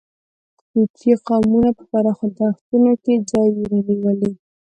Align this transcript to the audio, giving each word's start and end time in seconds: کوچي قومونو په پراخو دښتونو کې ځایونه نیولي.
کوچي 0.69 1.11
قومونو 1.25 1.69
په 1.77 1.83
پراخو 1.91 2.25
دښتونو 2.39 2.91
کې 3.03 3.13
ځایونه 3.29 3.77
نیولي. 3.87 4.31